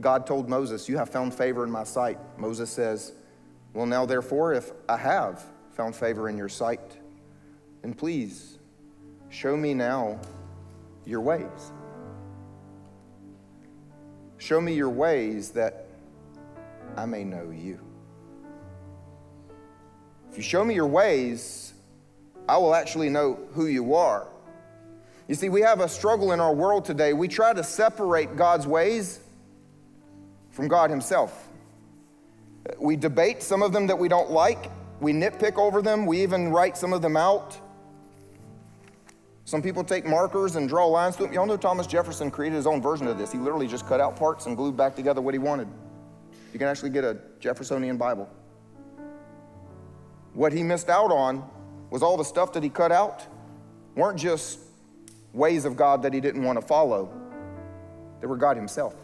[0.00, 2.18] God told Moses, You have found favor in my sight.
[2.36, 3.12] Moses says,
[3.74, 6.98] Well, now therefore, if I have found favor in your sight,
[7.82, 8.58] then please
[9.28, 10.18] show me now
[11.04, 11.72] your ways.
[14.38, 15.86] Show me your ways that
[16.96, 17.78] I may know you.
[20.30, 21.74] If you show me your ways,
[22.48, 24.26] I will actually know who you are.
[25.28, 27.12] You see, we have a struggle in our world today.
[27.12, 29.20] We try to separate God's ways
[30.50, 31.48] from God Himself.
[32.78, 36.50] We debate some of them that we don't like, we nitpick over them, we even
[36.50, 37.58] write some of them out.
[39.52, 41.32] Some people take markers and draw lines to them.
[41.34, 43.30] Y'all know Thomas Jefferson created his own version of this.
[43.30, 45.68] He literally just cut out parts and glued back together what he wanted.
[46.54, 48.30] You can actually get a Jeffersonian Bible.
[50.32, 51.46] What he missed out on
[51.90, 53.26] was all the stuff that he cut out
[53.94, 54.58] weren't just
[55.34, 57.12] ways of God that he didn't want to follow,
[58.22, 58.94] they were God himself.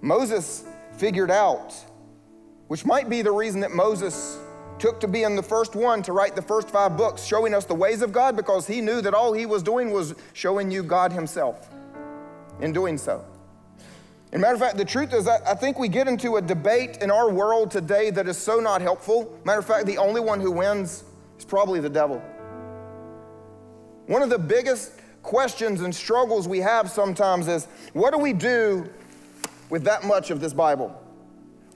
[0.00, 0.64] Moses
[0.96, 1.74] figured out,
[2.68, 4.38] which might be the reason that Moses
[4.80, 7.74] took to being the first one to write the first five books, showing us the
[7.74, 11.12] ways of God because he knew that all he was doing was showing you God
[11.12, 11.68] himself
[12.60, 13.24] in doing so.
[14.32, 17.10] And matter of fact, the truth is, I, think we get into a debate in
[17.10, 19.36] our world today that is so not helpful.
[19.44, 21.04] Matter of fact, the only one who wins
[21.36, 22.22] is probably the devil.
[24.06, 28.88] One of the biggest questions and struggles we have sometimes is what do we do
[29.68, 30.96] with that much of this Bible?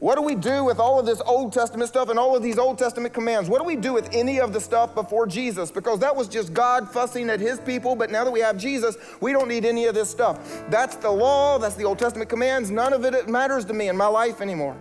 [0.00, 2.58] What do we do with all of this Old Testament stuff and all of these
[2.58, 3.48] Old Testament commands?
[3.48, 5.70] What do we do with any of the stuff before Jesus?
[5.70, 8.96] Because that was just God fussing at his people, but now that we have Jesus,
[9.20, 10.62] we don't need any of this stuff.
[10.68, 12.70] That's the law, that's the Old Testament commands.
[12.70, 14.76] None of it matters to me in my life anymore.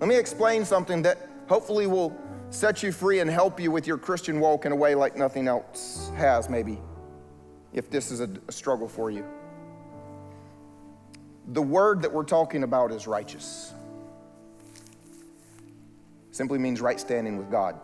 [0.00, 2.16] Let me explain something that hopefully will
[2.50, 5.48] set you free and help you with your Christian walk in a way like nothing
[5.48, 6.78] else has, maybe,
[7.72, 9.26] if this is a, struggle for you
[11.48, 13.72] the word that we're talking about is righteous.
[16.30, 17.78] Simply means right standing with God.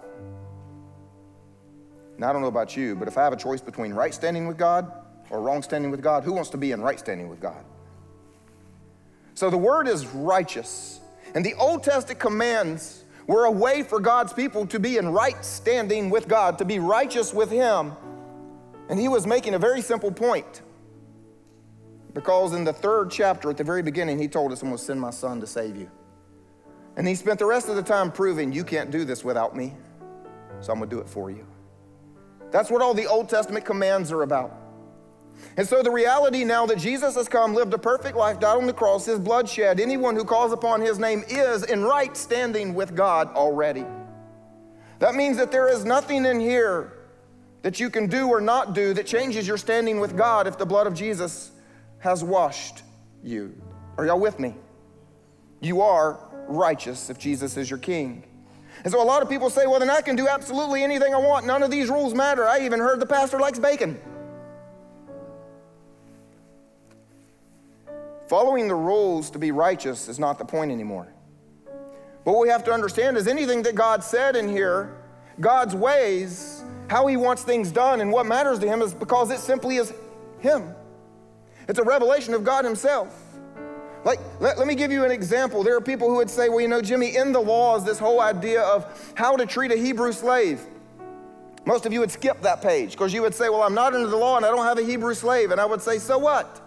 [2.19, 4.47] Now, I don't know about you, but if I have a choice between right standing
[4.47, 4.93] with God
[5.31, 7.65] or wrong standing with God, who wants to be in right standing with God?
[9.35, 11.01] So the word is righteous.
[11.35, 15.43] And the Old Testament commands were a way for God's people to be in right
[15.45, 17.93] standing with God, to be righteous with Him.
[18.89, 20.61] And he was making a very simple point.
[22.15, 24.85] Because in the third chapter, at the very beginning, he told us, I'm going to
[24.85, 25.91] send my son to save you.
[26.97, 29.75] And he spent the rest of the time proving, you can't do this without me,
[30.61, 31.45] so I'm going to do it for you.
[32.53, 34.57] That's what all the Old Testament commands are about.
[35.57, 38.67] And so the reality now that Jesus has come, lived a perfect life, died on
[38.67, 42.75] the cross, his blood shed, anyone who calls upon his name is in right standing
[42.75, 43.85] with God already.
[45.01, 46.93] That means that there is nothing in here
[47.63, 50.67] that you can do or not do that changes your standing with God if the
[50.67, 51.51] blood of Jesus
[52.05, 52.83] has washed
[53.23, 53.59] you.
[53.97, 54.55] Are y'all with me?
[55.63, 58.23] You are righteous if Jesus is your king.
[58.85, 61.17] And so a lot of people say, well, then I can do absolutely anything I
[61.17, 61.47] want.
[61.47, 62.47] None of these rules matter.
[62.47, 63.99] I even heard the pastor likes bacon.
[68.29, 71.09] Following the rules to be righteous is not the point anymore.
[72.25, 74.95] What we have to understand is anything that God said in here,
[75.41, 79.39] God's ways, how He wants things done, and what matters to Him is because it
[79.39, 79.95] simply is
[80.41, 80.75] Him.
[81.69, 83.21] It's a revelation of God Himself.
[84.05, 85.63] Like, let, let, me give you an example.
[85.63, 87.99] There are people who would say, well, you know, Jimmy, in the law is this
[87.99, 90.61] whole idea of how to treat a Hebrew slave.
[91.65, 94.09] Most of you would skip that page because you would say, well, I'm not under
[94.09, 95.51] the law and I don't have a Hebrew slave.
[95.51, 96.61] And I would say, so what?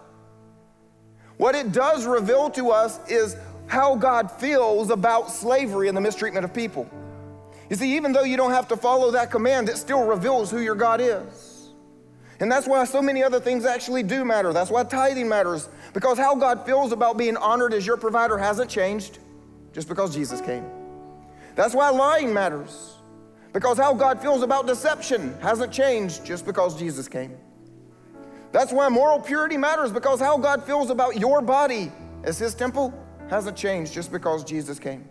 [1.36, 3.36] What it does reveal to us is
[3.68, 6.90] how God feels about slavery and the mistreatment of people.
[7.70, 10.58] You see, even though you don't have to follow that command, it still reveals who
[10.58, 11.57] your God is.
[12.40, 14.52] And that's why so many other things actually do matter.
[14.52, 18.70] That's why tithing matters, because how God feels about being honored as your provider hasn't
[18.70, 19.18] changed
[19.72, 20.64] just because Jesus came.
[21.56, 22.94] That's why lying matters,
[23.52, 27.36] Because how God feels about deception hasn't changed just because Jesus came.
[28.52, 31.90] That's why moral purity matters because how God feels about your body
[32.22, 32.94] as His temple
[33.28, 35.08] hasn't changed just because Jesus came.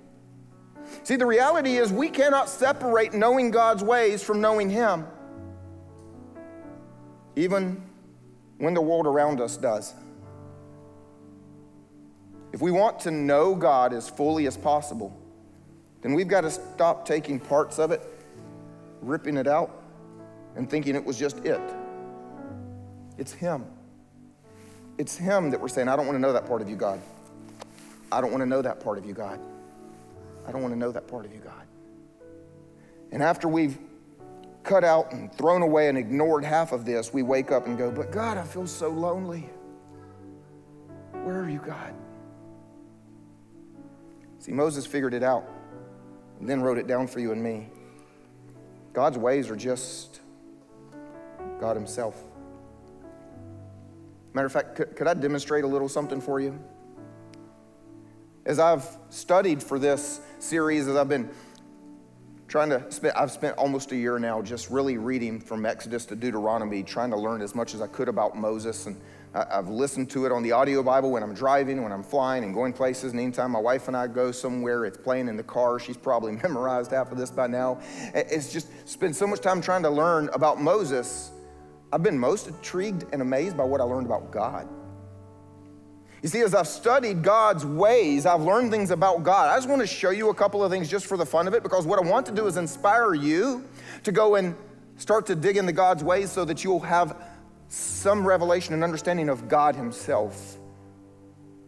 [1.04, 5.06] See, the reality is we cannot separate knowing God's ways from knowing Him,
[7.38, 7.80] even
[8.58, 9.94] when the world around us does.
[12.52, 15.16] If we want to know God as fully as possible,
[16.02, 18.02] then we've got to stop taking parts of it,
[19.02, 19.84] ripping it out,
[20.56, 21.62] and thinking it was just it.
[23.20, 23.66] It's Him.
[24.98, 27.00] It's Him that we're saying, I don't want to know that part of you, God.
[28.12, 29.40] I don't want to know that part of you, God.
[30.48, 31.68] I don't want to know that part of you, God.
[33.12, 33.78] And after we've
[34.68, 37.90] cut out and thrown away and ignored half of this, we wake up and go,
[37.90, 39.50] But God, I feel so lonely.
[41.24, 41.94] Where are you, God?
[44.40, 45.48] See, Moses figured it out
[46.40, 47.70] and then wrote it down for you and me.
[48.94, 50.22] God's ways are just
[51.60, 52.22] God Himself.
[54.34, 56.60] Matter of fact, could, could I demonstrate a little something for you?
[58.46, 61.30] As I've studied for this series, as I've been
[62.48, 66.16] trying to spend, I've spent almost a year now just really reading from Exodus to
[66.16, 68.86] Deuteronomy, trying to learn as much as I could about Moses.
[68.86, 69.00] And
[69.34, 72.54] I've listened to it on the audio Bible when I'm driving, when I'm flying and
[72.54, 73.12] going places.
[73.12, 75.80] And anytime my wife and I go somewhere, it's playing in the car.
[75.80, 77.80] She's probably memorized half of this by now.
[78.14, 81.32] It's just spent so much time trying to learn about Moses.
[81.92, 84.68] I've been most intrigued and amazed by what I learned about God.
[86.28, 89.50] You see, as I've studied God's ways, I've learned things about God.
[89.50, 91.54] I just want to show you a couple of things just for the fun of
[91.54, 93.64] it because what I want to do is inspire you
[94.04, 94.54] to go and
[94.98, 97.16] start to dig into God's ways so that you'll have
[97.70, 100.58] some revelation and understanding of God Himself.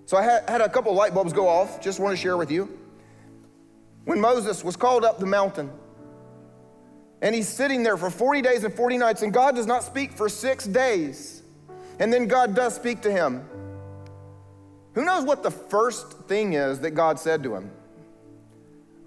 [0.06, 2.78] So I had, a couple light bulbs go off, just want to share with you.
[4.04, 5.72] When Moses was called up the mountain,
[7.22, 10.12] and he's sitting there for 40 days and 40 nights, and God does not speak
[10.12, 11.44] for six days.
[11.98, 13.48] And then God does speak to him.
[14.94, 17.72] Who knows what the first thing is that God said to him?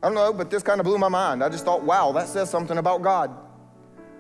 [0.03, 1.45] I don't know, but this kind of blew my mind.
[1.45, 3.31] I just thought, wow, that says something about God.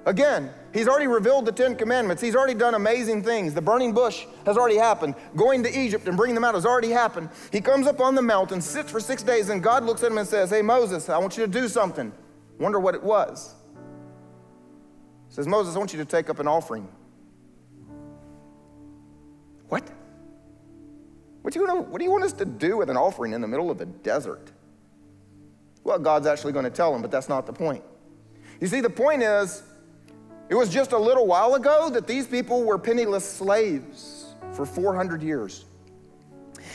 [0.04, 2.20] Again, he's already revealed the Ten Commandments.
[2.22, 3.54] He's already done amazing things.
[3.54, 5.14] The burning bush has already happened.
[5.36, 7.28] Going to Egypt and bringing them out has already happened.
[7.52, 10.18] He comes up on the mountain, sits for six days, and God looks at him
[10.18, 12.12] and says, Hey, Moses, I want you to do something.
[12.58, 13.54] Wonder what it was.
[15.28, 16.88] He says, Moses, I want you to take up an offering.
[19.68, 19.88] What?
[21.42, 23.48] What do, you what do you want us to do with an offering in the
[23.48, 24.50] middle of the desert?
[25.84, 27.82] Well, God's actually going to tell him, but that's not the point.
[28.60, 29.62] You see, the point is,
[30.48, 35.22] it was just a little while ago that these people were penniless slaves for 400
[35.22, 35.64] years.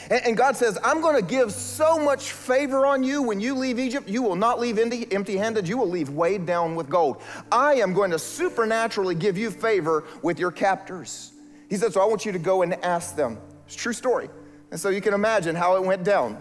[0.10, 3.78] And, God says, I'm going to give so much favor on you when you leave
[3.78, 4.08] Egypt.
[4.08, 5.68] You will not leave empty handed.
[5.68, 7.22] You will leave weighed down with gold.
[7.52, 11.34] I am going to supernaturally give you favor with your captors.
[11.70, 13.38] He said, So I want you to go and ask them.
[13.66, 14.30] It's true story.
[14.72, 16.38] And so you can imagine how it went down.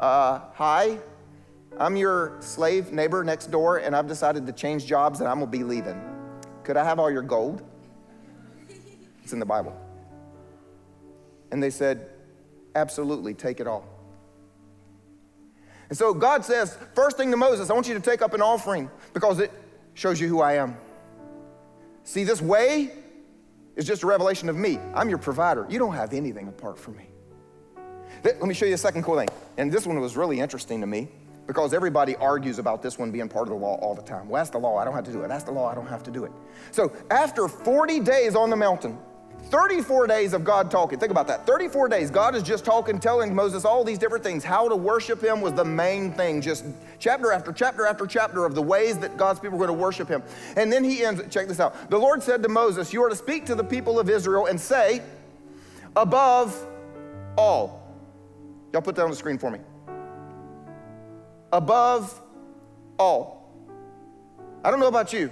[0.00, 0.98] Uh, hi,
[1.78, 5.50] I'm your slave neighbor next door, and I've decided to change jobs and I'm gonna
[5.50, 6.00] be leaving.
[6.64, 7.62] Could I have all your gold?
[9.22, 9.78] It's in the Bible.
[11.50, 12.10] And they said,
[12.74, 13.86] Absolutely, take it all.
[15.88, 18.42] And so God says, first thing to Moses, I want you to take up an
[18.42, 19.50] offering because it
[19.94, 20.76] shows you who I am.
[22.04, 22.92] See, this way
[23.78, 24.78] is just a revelation of me.
[24.92, 25.64] I'm your provider.
[25.70, 27.08] You don't have anything apart from me.
[28.24, 29.28] Let me show you a second cool thing.
[29.56, 31.08] And this one was really interesting to me
[31.46, 34.28] because everybody argues about this one being part of the law all the time.
[34.28, 34.76] Well, that's the law.
[34.76, 35.28] I don't have to do it.
[35.28, 35.70] That's the law.
[35.70, 36.32] I don't have to do it.
[36.72, 38.98] So after 40 days on the mountain,
[39.48, 40.98] 34 days of God talking.
[40.98, 41.46] Think about that.
[41.46, 42.10] 34 days.
[42.10, 44.44] God is just talking, telling Moses all these different things.
[44.44, 46.40] How to worship Him was the main thing.
[46.40, 46.64] Just
[46.98, 50.08] chapter after chapter after chapter of the ways that God's people were going to worship
[50.08, 50.22] Him.
[50.56, 51.90] And then He ends, check this out.
[51.90, 54.60] The Lord said to Moses, You are to speak to the people of Israel and
[54.60, 55.02] say,
[55.96, 56.66] above
[57.36, 57.82] all.
[58.72, 59.58] Y'all put that on the screen for me.
[61.52, 62.20] Above
[62.98, 63.52] all.
[64.64, 65.30] I don't know about you.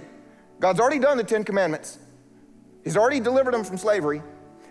[0.59, 1.99] God's already done the Ten Commandments.
[2.87, 4.21] He's already delivered them from slavery.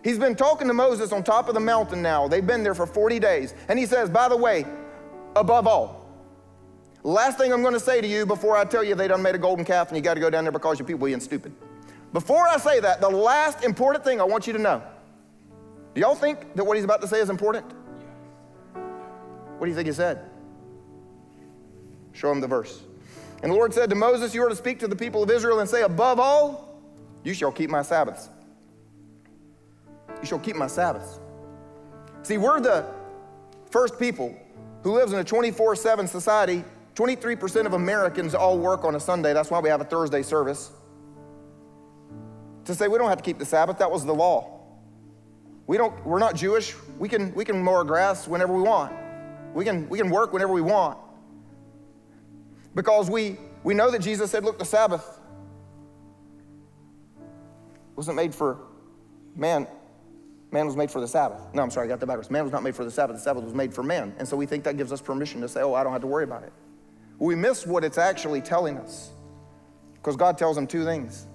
[0.02, 2.26] He's been talking to Moses on top of the mountain now.
[2.26, 3.52] They've been there for 40 days.
[3.68, 4.64] And he says, by the way,
[5.36, 6.10] above all,
[7.02, 9.34] last thing I'm going to say to you before I tell you they done made
[9.34, 11.52] a golden calf and you got to go down there because your people being stupid.
[12.14, 14.82] Before I say that, the last important thing I want you to know.
[15.94, 17.66] Do y'all think that what he's about to say is important?
[19.58, 20.24] What do you think he said?
[22.14, 22.82] Show him the verse.
[23.42, 25.60] And the Lord said to Moses, You are to speak to the people of Israel
[25.60, 26.65] and say, Above all,
[27.26, 28.28] you shall keep my Sabbaths.
[30.20, 31.18] You shall keep my Sabbaths.
[32.22, 32.86] See, we're the
[33.70, 34.34] first people
[34.82, 36.64] who lives in a 24 7 society
[36.94, 39.34] 23% of Americans all work on a Sunday.
[39.34, 40.70] That's why we have a Thursday service.
[42.64, 44.60] To say we don't have to keep the Sabbath, that was the law.
[45.66, 46.74] We don't, we're not Jewish.
[46.98, 48.94] We can, we can mow our grass whenever we want.
[49.52, 50.96] We can, we can work whenever we want.
[52.74, 55.15] Because we, we know that Jesus said, look, the Sabbath
[57.96, 58.58] wasn't made for
[59.34, 59.66] man.
[60.52, 61.40] Man was made for the Sabbath.
[61.52, 62.30] No, I'm sorry, I got the backwards.
[62.30, 63.16] Man was not made for the Sabbath.
[63.16, 64.14] The Sabbath was made for man.
[64.18, 66.06] And so we think that gives us permission to say, oh, I don't have to
[66.06, 66.52] worry about it.
[67.18, 69.10] We miss what it's actually telling us.
[69.94, 71.26] Because God tells them two things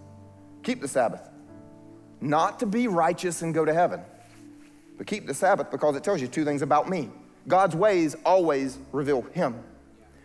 [0.64, 1.28] keep the Sabbath,
[2.22, 4.00] not to be righteous and go to heaven,
[4.98, 7.10] but keep the Sabbath because it tells you two things about me.
[7.48, 9.56] God's ways always reveal Him.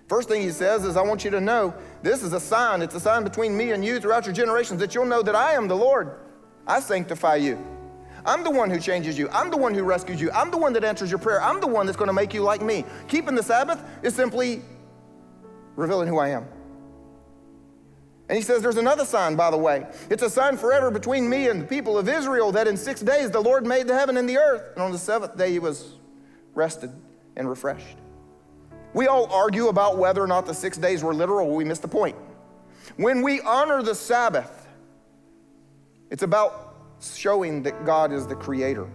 [0.08, 2.82] First thing He says is, I want you to know this is a sign.
[2.82, 5.54] It's a sign between me and you throughout your generations that you'll know that I
[5.54, 6.14] am the Lord.
[6.66, 7.64] I sanctify you.
[8.24, 9.28] I'm the one who changes you.
[9.30, 10.30] I'm the one who rescues you.
[10.32, 11.40] I'm the one that answers your prayer.
[11.40, 12.84] I'm the one that's going to make you like me.
[13.06, 14.62] Keeping the Sabbath is simply
[15.76, 16.46] revealing who I am.
[18.28, 19.86] And he says, There's another sign, by the way.
[20.10, 23.30] It's a sign forever between me and the people of Israel that in six days
[23.30, 25.94] the Lord made the heaven and the earth, and on the seventh day he was
[26.54, 26.90] rested
[27.36, 27.96] and refreshed.
[28.94, 31.88] We all argue about whether or not the six days were literal, we miss the
[31.88, 32.16] point.
[32.96, 34.55] When we honor the Sabbath,
[36.10, 38.88] it's about showing that God is the creator.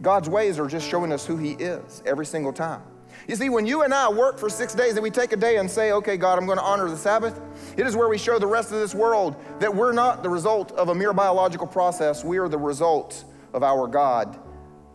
[0.00, 2.82] God's ways are just showing us who he is every single time.
[3.26, 5.56] You see, when you and I work for six days and we take a day
[5.56, 7.40] and say, okay, God, I'm going to honor the Sabbath,
[7.76, 10.72] it is where we show the rest of this world that we're not the result
[10.72, 12.24] of a mere biological process.
[12.24, 14.38] We are the result of our God.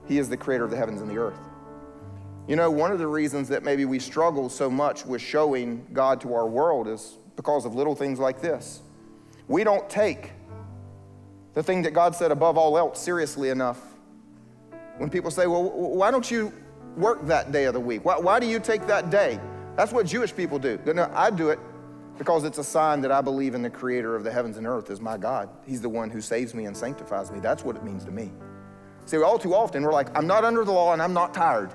[0.07, 1.39] He is the creator of the heavens and the earth.
[2.47, 6.19] You know, one of the reasons that maybe we struggle so much with showing God
[6.21, 8.81] to our world is because of little things like this.
[9.47, 10.31] We don't take
[11.53, 13.79] the thing that God said above all else seriously enough.
[14.97, 16.53] When people say, well, why don't you
[16.95, 18.05] work that day of the week?
[18.05, 19.39] Why, why do you take that day?
[19.75, 20.79] That's what Jewish people do.
[20.85, 21.59] No, I do it
[22.17, 24.91] because it's a sign that I believe in the creator of the heavens and earth
[24.91, 25.49] as my God.
[25.65, 27.39] He's the one who saves me and sanctifies me.
[27.39, 28.31] That's what it means to me.
[29.05, 31.73] See, all too often we're like, I'm not under the law and I'm not tired.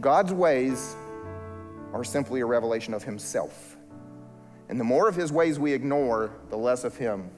[0.00, 0.96] God's ways
[1.92, 3.71] are simply a revelation of Himself.
[4.72, 7.28] And the more of His ways we ignore, the less of Him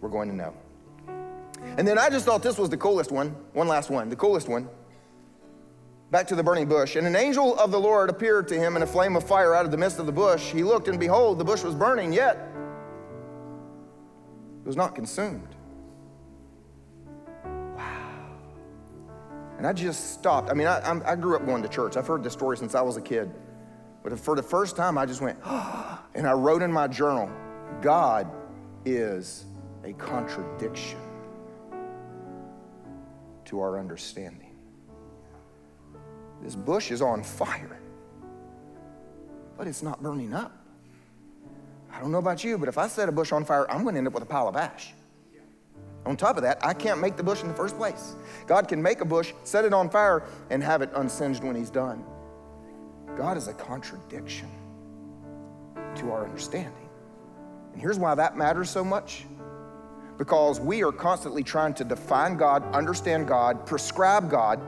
[0.00, 0.54] we're going to know.
[1.76, 3.34] And then I just thought this was the coolest one.
[3.54, 4.68] One last one, the coolest one.
[6.12, 6.94] Back to the burning bush.
[6.94, 9.64] And an angel of the Lord appeared to him in a flame of fire out
[9.64, 10.52] of the midst of the bush.
[10.52, 12.36] He looked, and behold, the bush was burning, yet
[14.62, 15.56] it was not consumed.
[17.44, 18.28] Wow.
[19.58, 20.50] And I just stopped.
[20.50, 21.96] I mean, I, I grew up going to church.
[21.96, 23.34] I've heard this story since I was a kid.
[24.04, 25.38] But for the first time, I just went,
[26.14, 27.28] and I wrote in my journal
[27.80, 28.30] God
[28.84, 29.46] is
[29.82, 31.00] a contradiction
[33.46, 34.54] to our understanding.
[36.42, 37.80] This bush is on fire,
[39.56, 40.52] but it's not burning up.
[41.90, 43.94] I don't know about you, but if I set a bush on fire, I'm going
[43.94, 44.92] to end up with a pile of ash.
[46.04, 48.14] On top of that, I can't make the bush in the first place.
[48.46, 51.70] God can make a bush, set it on fire, and have it unsinged when He's
[51.70, 52.04] done.
[53.16, 54.48] God is a contradiction
[55.96, 56.88] to our understanding.
[57.72, 59.24] And here's why that matters so much
[60.18, 64.60] because we are constantly trying to define God, understand God, prescribe God.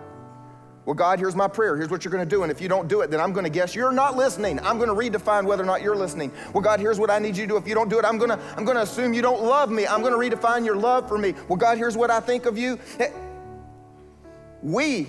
[0.85, 1.77] Well, God, here's my prayer.
[1.77, 2.45] Here's what you're going to do.
[2.45, 4.61] And if you don't do it, then I'm going to guess you're not listening.
[4.61, 6.31] I'm going to redefine whether or not you're listening.
[6.53, 7.57] Well, God, here's what I need you to do.
[7.57, 9.69] If you don't do it, I'm going to, I'm going to assume you don't love
[9.69, 9.85] me.
[9.85, 11.35] I'm going to redefine your love for me.
[11.49, 12.79] Well, God, here's what I think of you.
[13.01, 13.11] Eh,
[14.63, 15.09] we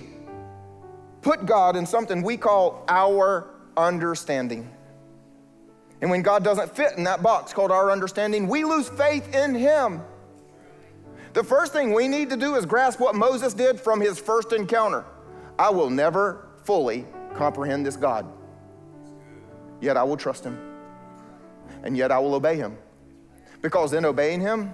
[1.22, 4.70] put God in something we call our understanding.
[6.00, 9.54] And when God doesn't fit in that box called our understanding, we lose faith in
[9.54, 10.02] Him.
[11.34, 14.52] The first thing we need to do is grasp what Moses did from his first
[14.52, 15.04] encounter.
[15.58, 18.26] I will never fully comprehend this God,
[19.80, 20.58] yet I will trust him,
[21.82, 22.76] and yet I will obey him.
[23.60, 24.72] Because in obeying him,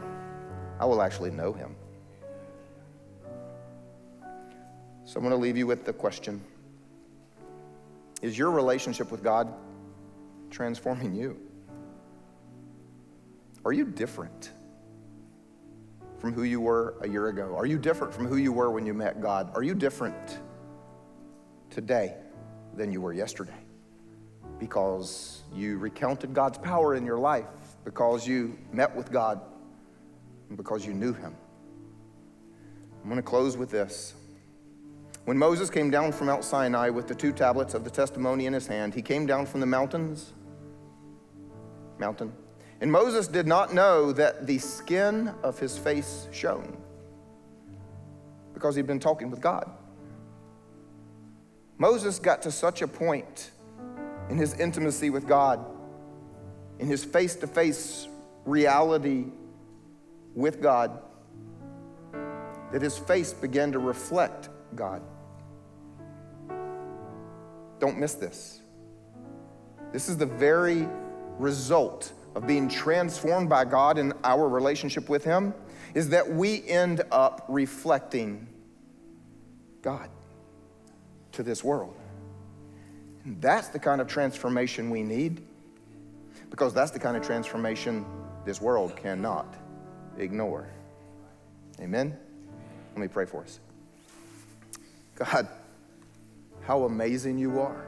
[0.78, 1.73] I will actually know him.
[5.14, 6.42] So I'm going to leave you with the question
[8.20, 9.54] Is your relationship with God
[10.50, 11.38] transforming you?
[13.64, 14.50] Are you different?
[16.18, 17.54] from who you were a year ago?
[17.54, 19.50] Are you different from who you were when you met God?
[19.54, 20.38] Are you different
[21.68, 22.14] today
[22.74, 23.60] than you were yesterday?
[24.58, 27.44] Because you recounted God's power in your life,
[27.84, 29.38] because you met with God,
[30.48, 31.36] and because you knew Him.
[33.02, 34.14] I'm going to close with this.
[35.24, 38.52] When Moses came down from Mount Sinai with the two tablets of the testimony in
[38.52, 40.34] his hand, he came down from the mountains,
[41.98, 42.32] mountain,
[42.80, 46.76] and Moses did not know that the skin of his face shone
[48.52, 49.70] because he'd been talking with God.
[51.78, 53.50] Moses got to such a point
[54.28, 55.64] in his intimacy with God,
[56.78, 58.08] in his face to face
[58.44, 59.26] reality
[60.34, 61.00] with God,
[62.72, 65.02] that his face began to reflect God.
[67.84, 68.62] Don't miss this.
[69.92, 70.88] This is the very
[71.38, 75.52] result of being transformed by God in our relationship with Him,
[75.92, 78.48] is that we end up reflecting
[79.82, 80.08] God
[81.32, 81.94] to this world.
[83.24, 85.42] And that's the kind of transformation we need
[86.48, 88.06] because that's the kind of transformation
[88.46, 89.56] this world cannot
[90.16, 90.70] ignore.
[91.80, 92.16] Amen?
[92.92, 93.60] Let me pray for us.
[95.16, 95.48] God,
[96.66, 97.86] how amazing you are.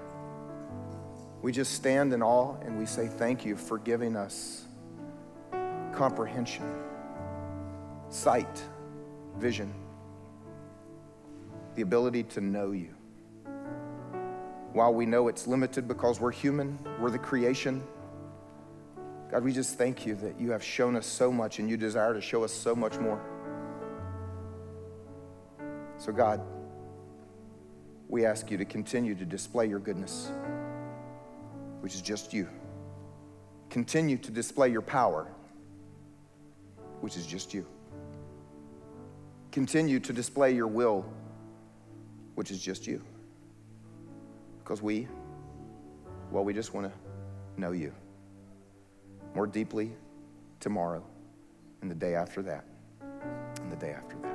[1.43, 4.65] We just stand in awe and we say thank you for giving us
[5.93, 6.65] comprehension,
[8.11, 8.63] sight,
[9.39, 9.73] vision,
[11.75, 12.95] the ability to know you.
[14.73, 17.83] While we know it's limited because we're human, we're the creation,
[19.31, 22.13] God, we just thank you that you have shown us so much and you desire
[22.13, 23.21] to show us so much more.
[25.99, 26.41] So, God,
[28.09, 30.31] we ask you to continue to display your goodness,
[31.81, 32.49] which is just you.
[33.71, 35.27] Continue to display your power,
[37.01, 37.67] which is just you.
[39.51, 41.05] Continue to display your will,
[42.35, 43.03] which is just you.
[44.63, 45.09] Because we,
[46.31, 47.93] well, we just want to know you
[49.35, 49.93] more deeply
[50.61, 51.05] tomorrow
[51.83, 52.65] and the day after that
[53.61, 54.26] and the day after that.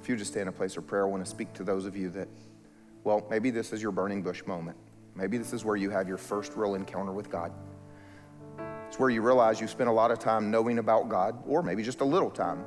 [0.00, 1.84] If you just stay in a place of prayer, I want to speak to those
[1.84, 2.28] of you that,
[3.04, 4.78] well, maybe this is your burning bush moment.
[5.14, 7.52] Maybe this is where you have your first real encounter with God.
[8.88, 11.82] It's where you realize you spent a lot of time knowing about God, or maybe
[11.82, 12.64] just a little time.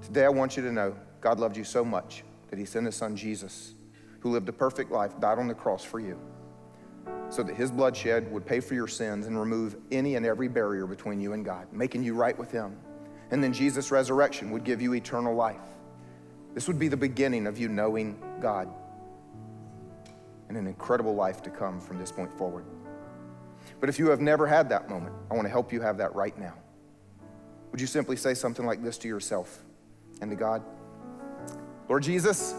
[0.00, 2.96] Today, I want you to know God loved you so much that He sent His
[2.96, 3.74] Son Jesus,
[4.20, 6.18] who lived a perfect life, died on the cross for you
[7.28, 10.86] so that his bloodshed would pay for your sins and remove any and every barrier
[10.86, 12.76] between you and God, making you right with him.
[13.34, 15.56] And then Jesus' resurrection would give you eternal life.
[16.54, 18.68] This would be the beginning of you knowing God
[20.48, 22.64] and an incredible life to come from this point forward.
[23.80, 26.14] But if you have never had that moment, I want to help you have that
[26.14, 26.54] right now.
[27.72, 29.64] Would you simply say something like this to yourself
[30.20, 30.62] and to God?
[31.88, 32.54] Lord Jesus,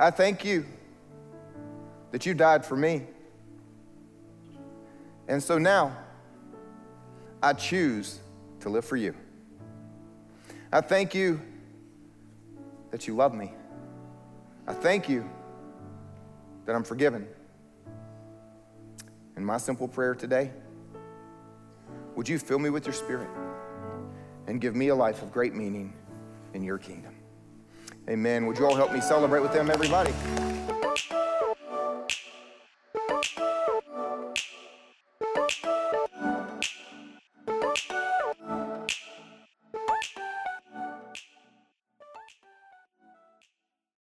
[0.00, 0.66] I thank you
[2.10, 3.06] that you died for me.
[5.28, 5.96] And so now,
[7.40, 8.18] I choose
[8.62, 9.14] to live for you.
[10.72, 11.40] I thank you
[12.90, 13.52] that you love me.
[14.66, 15.28] I thank you
[16.66, 17.26] that I'm forgiven.
[19.36, 20.50] And my simple prayer today
[22.14, 23.28] would you fill me with your spirit
[24.46, 25.94] and give me a life of great meaning
[26.52, 27.14] in your kingdom?
[28.08, 28.46] Amen.
[28.46, 30.12] Would you all help me celebrate with them, everybody?